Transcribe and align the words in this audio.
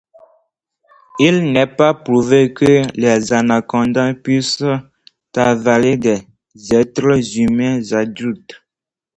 Il 1.19 1.51
n'est 1.51 1.67
pas 1.67 1.93
prouvé 1.93 2.55
que 2.55 2.81
les 2.99 3.33
anacondas 3.33 4.15
puissent 4.15 4.63
avaler 5.35 5.97
des 5.97 6.23
êtres 6.73 7.37
humains 7.37 7.83
adultes. 7.91 8.63